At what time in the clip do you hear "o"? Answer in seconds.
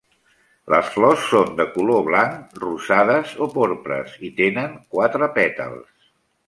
3.47-3.51